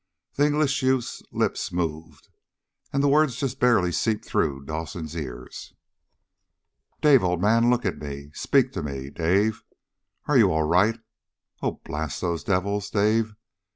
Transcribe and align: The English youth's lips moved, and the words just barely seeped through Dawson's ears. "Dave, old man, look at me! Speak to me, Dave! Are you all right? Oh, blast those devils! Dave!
The 0.33 0.47
English 0.47 0.81
youth's 0.81 1.21
lips 1.31 1.71
moved, 1.71 2.27
and 2.91 3.03
the 3.03 3.07
words 3.07 3.35
just 3.35 3.59
barely 3.59 3.91
seeped 3.91 4.25
through 4.25 4.65
Dawson's 4.65 5.15
ears. 5.15 5.75
"Dave, 7.01 7.23
old 7.23 7.39
man, 7.39 7.69
look 7.69 7.85
at 7.85 7.99
me! 7.99 8.31
Speak 8.33 8.71
to 8.71 8.81
me, 8.81 9.11
Dave! 9.11 9.61
Are 10.25 10.39
you 10.39 10.51
all 10.51 10.63
right? 10.63 10.99
Oh, 11.61 11.73
blast 11.85 12.19
those 12.19 12.43
devils! 12.43 12.89
Dave! 12.89 13.35